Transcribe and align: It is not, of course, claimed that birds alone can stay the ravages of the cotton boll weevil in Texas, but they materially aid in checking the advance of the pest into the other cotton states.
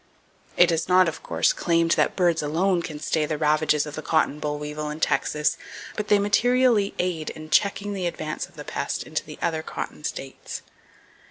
It 0.57 0.71
is 0.71 0.89
not, 0.89 1.07
of 1.07 1.21
course, 1.21 1.53
claimed 1.53 1.91
that 1.91 2.15
birds 2.15 2.41
alone 2.41 2.81
can 2.81 2.99
stay 2.99 3.27
the 3.27 3.37
ravages 3.37 3.85
of 3.85 3.93
the 3.93 4.01
cotton 4.01 4.39
boll 4.39 4.57
weevil 4.57 4.89
in 4.89 4.99
Texas, 4.99 5.57
but 5.95 6.07
they 6.07 6.17
materially 6.17 6.95
aid 6.97 7.29
in 7.29 7.51
checking 7.51 7.93
the 7.93 8.07
advance 8.07 8.47
of 8.47 8.55
the 8.55 8.65
pest 8.65 9.03
into 9.03 9.23
the 9.23 9.37
other 9.43 9.61
cotton 9.61 10.03
states. 10.03 10.63